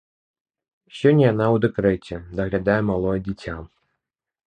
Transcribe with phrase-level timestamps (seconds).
[0.99, 3.59] Сёння яна ў дэкрэце, даглядае малое дзіця.